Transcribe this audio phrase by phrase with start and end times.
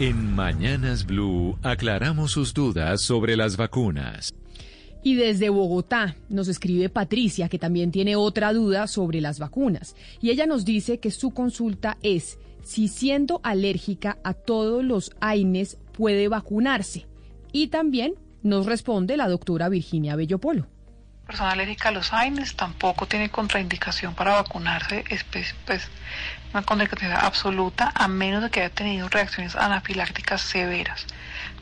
[0.00, 4.32] En Mañanas Blue aclaramos sus dudas sobre las vacunas.
[5.02, 9.94] Y desde Bogotá nos escribe Patricia, que también tiene otra duda sobre las vacunas.
[10.22, 15.76] Y ella nos dice que su consulta es si siendo alérgica a todos los AINES
[15.92, 17.04] puede vacunarse.
[17.52, 20.66] Y también nos responde la doctora Virginia Bellopolo
[21.30, 25.24] persona alérgica a los AINES tampoco tiene contraindicación para vacunarse, es
[25.64, 25.88] pues,
[26.52, 31.06] una contraindicación absoluta, a menos de que haya tenido reacciones anafilácticas severas.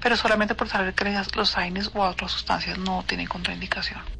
[0.00, 1.04] Pero solamente por saber que
[1.36, 4.17] los AINES o otras sustancias no tienen contraindicación.